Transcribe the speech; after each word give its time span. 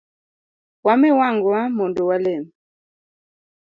Wa 0.85 0.93
mi 1.01 1.09
wangwa 1.19 1.59
mondo 1.77 2.01
wa 2.09 2.17
lem. 2.23 2.43